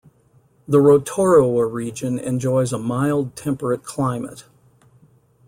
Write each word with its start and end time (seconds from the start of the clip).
The 0.67 0.81
Rotorua 0.81 1.67
region 1.67 2.17
enjoys 2.17 2.73
a 2.73 2.79
mild 2.79 3.35
temperate 3.35 3.83
climate. 3.83 4.45